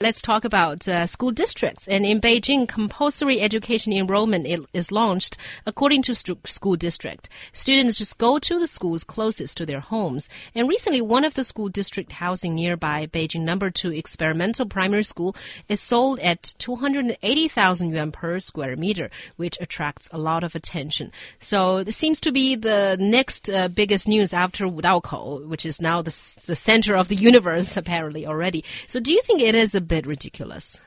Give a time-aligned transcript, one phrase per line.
[0.00, 1.88] Let's talk about uh, school districts.
[1.88, 5.36] And in Beijing, compulsory education enrollment is launched
[5.66, 7.28] according to st school district.
[7.52, 10.28] Students just go to the schools closest to their homes.
[10.54, 15.34] And recently, one of the school district housing nearby Beijing number two experimental primary school
[15.68, 21.10] is sold at 280,000 yuan per square meter, which attracts a lot of attention.
[21.40, 26.02] So this seems to be the next uh, biggest news after Wudaokou, which is now
[26.02, 26.14] the,
[26.46, 28.62] the center of the universe apparently already.
[28.86, 30.78] So do you think it is a bit ridiculous.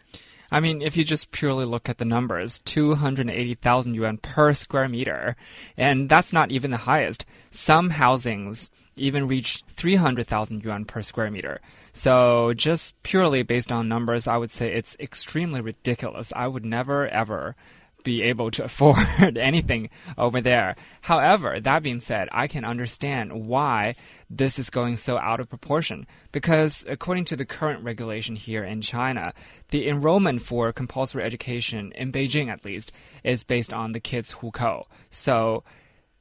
[0.52, 5.36] I mean, if you just purely look at the numbers, 280,000 yuan per square meter,
[5.78, 7.26] and that's not even the highest.
[7.52, 11.62] Some housings even reach 300,000 yuan per square meter.
[11.94, 16.32] So, just purely based on numbers, I would say it's extremely ridiculous.
[16.36, 17.56] I would never ever
[18.04, 20.76] be able to afford anything over there.
[21.02, 23.96] However, that being said, I can understand why
[24.30, 28.82] this is going so out of proportion because according to the current regulation here in
[28.82, 29.34] China,
[29.70, 32.92] the enrollment for compulsory education in Beijing at least
[33.24, 34.86] is based on the kids' hukou.
[35.10, 35.64] So,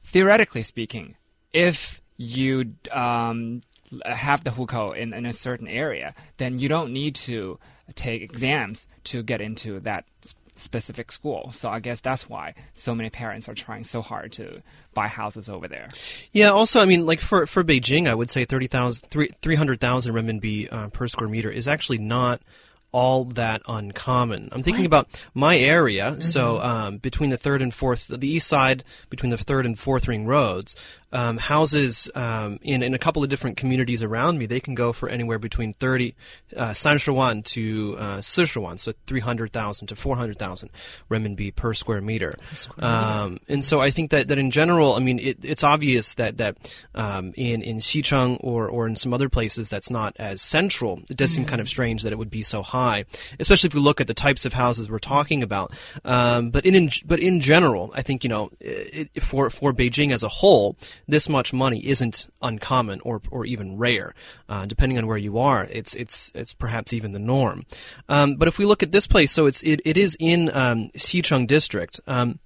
[0.03, 1.15] theoretically speaking,
[1.53, 3.61] if you um,
[4.05, 7.59] have the hukou in, in a certain area, then you don't need to
[7.95, 10.05] take exams to get into that
[10.61, 11.51] specific school.
[11.55, 14.61] So I guess that's why so many parents are trying so hard to
[14.93, 15.89] buy houses over there.
[16.31, 16.51] Yeah.
[16.51, 21.07] Also, I mean, like for for Beijing, I would say 30,000, 300,000 renminbi uh, per
[21.07, 22.41] square meter is actually not
[22.91, 24.49] all that uncommon.
[24.51, 24.87] I'm thinking what?
[24.87, 26.11] about my area.
[26.11, 26.21] Mm-hmm.
[26.21, 30.07] So um, between the third and fourth, the east side, between the third and fourth
[30.07, 30.75] ring roads,
[31.13, 34.93] um, houses um, in, in a couple of different communities around me, they can go
[34.93, 36.15] for anywhere between 30,
[36.55, 40.69] uh, 30to uh, 40 so 300,000 to 400,000
[41.09, 42.31] renminbi per square meter.
[42.79, 46.37] Um, and so I think that, that in general, I mean, it, it's obvious that,
[46.37, 46.57] that
[46.95, 51.17] um, in, in Xicheng or, or in some other places that's not as central, it
[51.17, 51.41] does mm-hmm.
[51.41, 52.80] seem kind of strange that it would be so high,
[53.39, 55.73] especially if we look at the types of houses we're talking about.
[56.03, 60.13] Um, but in, in, but in general, I think, you know, it, for, for Beijing
[60.13, 60.77] as a whole,
[61.07, 64.13] this much money isn't uncommon or, or even rare.
[64.49, 67.63] Uh, depending on where you are, it's it's it's perhaps even the norm.
[68.09, 70.89] Um, but if we look at this place, so it's it, it is in um,
[70.95, 71.99] Xicheng district.
[72.07, 72.39] Um,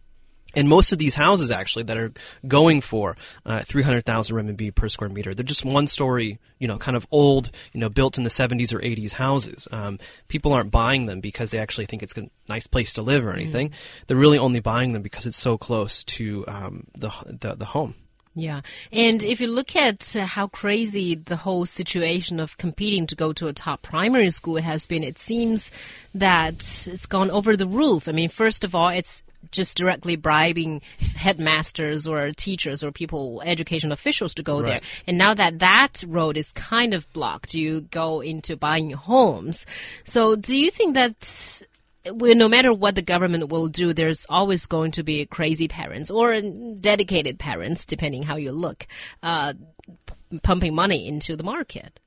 [0.56, 2.12] and most of these houses, actually, that are
[2.48, 6.98] going for uh, 300,000 RMB per square meter, they're just one story, you know, kind
[6.98, 9.68] of old, you know, built in the 70s or 80s houses.
[9.72, 13.26] Um, people aren't buying them because they actually think it's a nice place to live
[13.26, 13.70] or anything.
[13.70, 13.74] Mm.
[14.08, 17.96] They're really only buying them because it's so close to um, the, the, the home.
[18.38, 18.62] Yeah.
[18.92, 23.32] And if you look at uh, how crazy the whole situation of competing to go
[23.32, 25.72] to a top primary school has been, it seems
[26.14, 28.10] that it's gone over the roof.
[28.10, 29.24] I mean, first of all, it's
[29.56, 30.82] just directly bribing
[31.16, 34.66] headmasters or teachers or people, education officials to go right.
[34.66, 34.82] there.
[35.08, 39.66] And now that that road is kind of blocked, you go into buying homes.
[40.04, 41.62] So do you think that
[42.12, 46.40] no matter what the government will do, there's always going to be crazy parents or
[46.80, 48.86] dedicated parents, depending how you look,
[49.24, 49.54] uh,
[50.44, 52.00] pumping money into the market.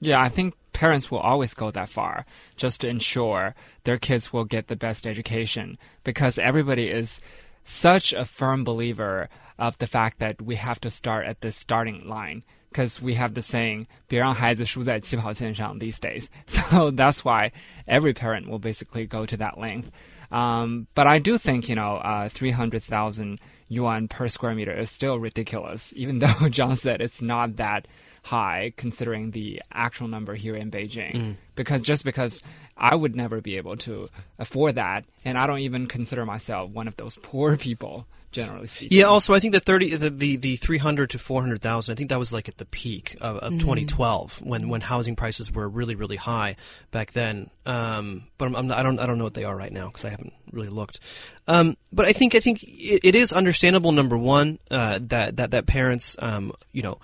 [0.00, 4.45] Yeah, I think parents will always go that far just to ensure their kids will
[4.45, 7.19] get the best education because everybody is
[7.63, 12.07] such a firm believer of the fact that we have to start at the starting
[12.07, 16.27] line because we have the saying 别让孩子输在起跑线上 these days.
[16.47, 17.51] So that's why
[17.85, 19.91] every parent will basically go to that length.
[20.31, 25.19] Um, but I do think, you know, uh, 300,000 yuan per square meter is still
[25.19, 27.87] ridiculous, even though John said it's not that
[28.26, 31.14] high considering the actual number here in Beijing.
[31.14, 31.36] Mm.
[31.54, 32.40] Because just because
[32.76, 34.08] I would never be able to
[34.40, 38.98] afford that, and I don't even consider myself one of those poor people generally speaking.
[38.98, 39.04] Yeah.
[39.04, 41.92] Also, I think the thirty, the the, the three hundred to four hundred thousand.
[41.92, 43.60] I think that was like at the peak of, of mm.
[43.60, 46.56] 2012 when when housing prices were really really high
[46.90, 47.48] back then.
[47.64, 50.04] Um, but I'm, I'm, I don't I don't know what they are right now because
[50.04, 50.98] I haven't really looked.
[51.46, 53.92] Um, but I think I think it, it is understandable.
[53.92, 56.98] Number one, uh, that that that parents, um, you know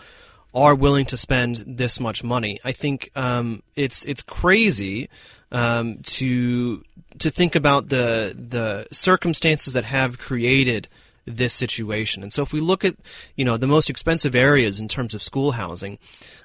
[0.54, 2.58] are willing to spend this much money.
[2.64, 5.08] I think um, it's it's crazy
[5.50, 6.82] um, to
[7.18, 10.88] to think about the the circumstances that have created
[11.24, 12.22] this situation.
[12.22, 12.96] And so if we look at,
[13.36, 15.98] you know, the most expensive areas in terms of school housing,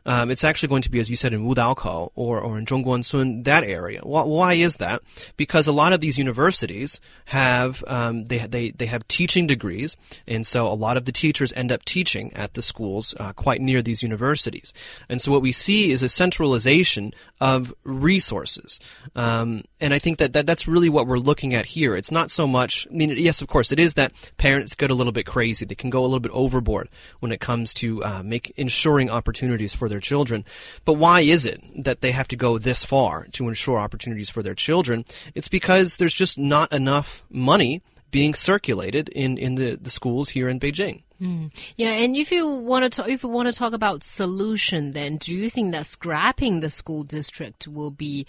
[0.06, 3.44] um, it's actually going to be, as you said, in Wudaokou or, or in Zhongguancun,
[3.44, 4.02] that area.
[4.04, 5.02] Why, why, is that?
[5.36, 9.98] Because a lot of these universities have, um, they, they, they have teaching degrees,
[10.28, 13.62] and so a lot of the teachers end up teaching at the schools uh, quite
[13.62, 14.74] near these universities.
[15.10, 18.80] And so what we see is a centralization of resources.
[19.16, 21.96] Um, and I think that, that that's really what we're looking at here.
[21.96, 24.92] It's not so much, I mean, yes, of course, it is that parents parents get
[24.92, 25.66] a little bit crazy.
[25.66, 29.74] They can go a little bit overboard when it comes to uh, make ensuring opportunities
[29.74, 30.44] for their children.
[30.84, 34.44] But why is it that they have to go this far to ensure opportunities for
[34.44, 35.06] their children?
[35.36, 37.82] It's because there's just not enough money
[38.12, 41.04] being circulated in, in the, the schools here in Beijing.
[41.22, 41.52] Mm.
[41.76, 45.18] Yeah, and if you want to talk, if you want to talk about solution, then
[45.18, 48.26] do you think that scrapping the school district will be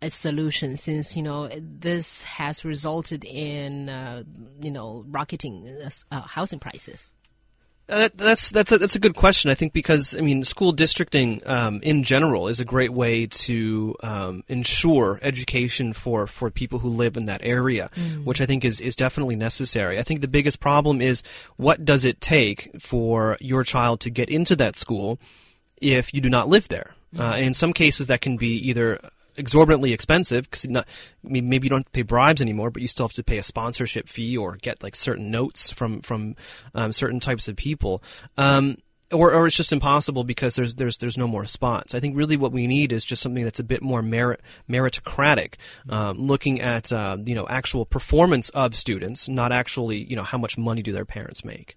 [0.00, 0.76] a solution?
[0.76, 4.24] Since you know this has resulted in uh,
[4.60, 5.78] you know rocketing
[6.10, 7.10] uh, housing prices.
[7.90, 9.50] Uh, that's that's a, that's a good question.
[9.50, 13.94] I think because I mean, school districting um, in general is a great way to
[14.02, 18.24] um, ensure education for, for people who live in that area, mm.
[18.24, 19.98] which I think is is definitely necessary.
[19.98, 21.22] I think the biggest problem is
[21.56, 25.18] what does it take for your child to get into that school
[25.80, 26.94] if you do not live there.
[27.14, 27.20] Mm.
[27.20, 29.00] Uh, in some cases, that can be either
[29.38, 30.86] exorbitantly expensive because not
[31.22, 34.36] maybe you don't pay bribes anymore, but you still have to pay a sponsorship fee
[34.36, 36.36] or get like certain notes from from
[36.74, 38.02] um, certain types of people.
[38.36, 38.78] Um,
[39.10, 41.94] or, or it's just impossible because there's there's there's no more spots.
[41.94, 45.54] I think really what we need is just something that's a bit more merit meritocratic,
[45.88, 50.38] um, looking at uh, you know actual performance of students, not actually you know how
[50.38, 51.76] much money do their parents make.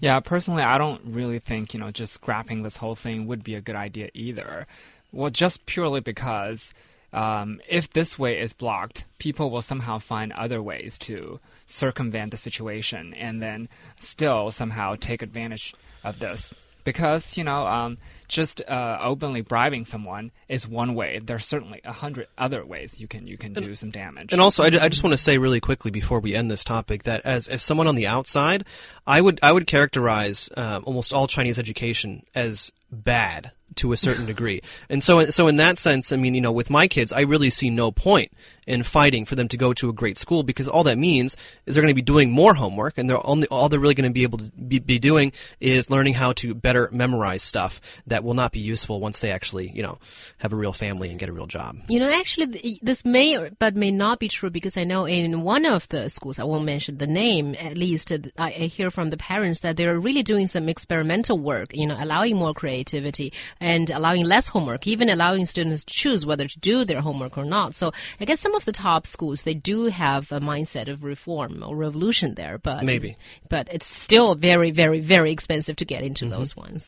[0.00, 3.54] Yeah, personally, I don't really think you know just scrapping this whole thing would be
[3.54, 4.66] a good idea either.
[5.12, 6.72] Well, just purely because
[7.12, 12.36] um, if this way is blocked, people will somehow find other ways to circumvent the
[12.36, 13.68] situation and then
[14.00, 15.74] still somehow take advantage
[16.04, 16.52] of this.
[16.84, 21.20] Because, you know, um, just uh, openly bribing someone is one way.
[21.22, 24.32] There's certainly a hundred other ways you can you can and, do some damage.
[24.32, 27.04] And also, I, I just want to say really quickly before we end this topic
[27.04, 28.64] that as, as someone on the outside,
[29.06, 34.26] I would I would characterize uh, almost all Chinese education as bad to a certain
[34.26, 34.62] degree.
[34.88, 37.50] And so, so in that sense, I mean, you know, with my kids, I really
[37.50, 38.32] see no point
[38.66, 41.36] in fighting for them to go to a great school because all that means
[41.66, 44.08] is they're going to be doing more homework and they're only, all they're really going
[44.08, 48.22] to be able to be, be, doing is learning how to better memorize stuff that
[48.22, 49.98] will not be useful once they actually, you know,
[50.38, 51.76] have a real family and get a real job.
[51.88, 55.66] You know, actually, this may but may not be true because I know in one
[55.66, 59.16] of the schools, I won't mention the name, at least uh, I hear from the
[59.16, 64.24] parents that they're really doing some experimental work, you know, allowing more creativity and allowing
[64.24, 67.74] less homework, even allowing students to choose whether to do their homework or not.
[67.74, 71.64] So I guess some of the top schools they do have a mindset of reform
[71.66, 73.16] or revolution there, but maybe,
[73.48, 76.36] but it's still very, very, very expensive to get into mm -hmm.
[76.36, 76.80] those ones.